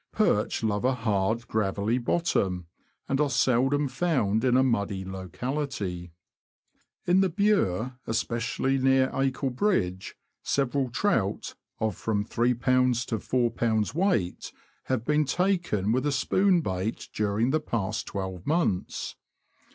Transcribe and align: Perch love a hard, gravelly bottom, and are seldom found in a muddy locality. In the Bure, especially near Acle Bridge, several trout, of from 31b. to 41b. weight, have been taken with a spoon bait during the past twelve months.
Perch 0.13 0.63
love 0.63 0.83
a 0.83 0.95
hard, 0.95 1.47
gravelly 1.47 1.99
bottom, 1.99 2.65
and 3.07 3.21
are 3.21 3.29
seldom 3.29 3.87
found 3.87 4.43
in 4.43 4.57
a 4.57 4.63
muddy 4.63 5.05
locality. 5.05 6.11
In 7.05 7.21
the 7.21 7.29
Bure, 7.29 7.99
especially 8.07 8.79
near 8.79 9.11
Acle 9.13 9.51
Bridge, 9.55 10.15
several 10.41 10.89
trout, 10.89 11.53
of 11.79 11.95
from 11.95 12.25
31b. 12.25 13.05
to 13.05 13.19
41b. 13.19 13.93
weight, 13.93 14.51
have 14.85 15.05
been 15.05 15.23
taken 15.23 15.91
with 15.91 16.07
a 16.07 16.11
spoon 16.11 16.61
bait 16.61 17.07
during 17.13 17.51
the 17.51 17.59
past 17.59 18.07
twelve 18.07 18.47
months. 18.47 19.15